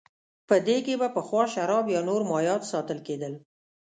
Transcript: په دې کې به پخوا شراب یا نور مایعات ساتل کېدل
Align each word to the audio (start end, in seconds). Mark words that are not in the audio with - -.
په 0.47 0.55
دې 0.67 0.77
کې 0.85 0.93
به 1.01 1.07
پخوا 1.15 1.43
شراب 1.53 1.85
یا 1.95 2.01
نور 2.09 2.21
مایعات 2.31 2.63
ساتل 2.71 2.99
کېدل 3.07 3.33